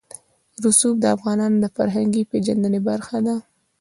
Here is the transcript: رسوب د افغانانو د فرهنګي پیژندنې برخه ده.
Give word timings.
رسوب 0.63 0.95
د 0.99 1.05
افغانانو 1.15 1.57
د 1.63 1.65
فرهنګي 1.75 2.23
پیژندنې 2.31 2.79
برخه 2.89 3.17
ده. 3.25 3.35